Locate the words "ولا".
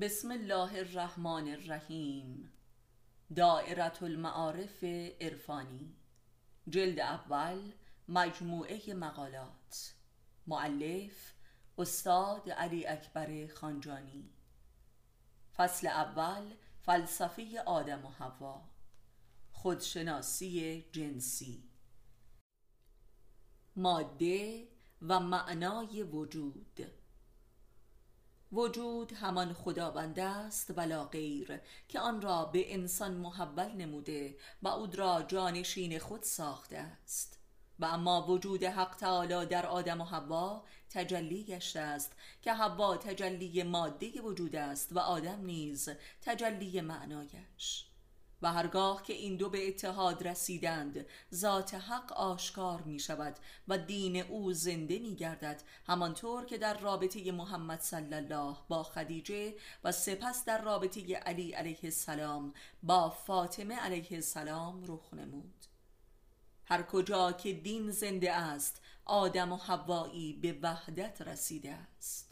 30.76-31.04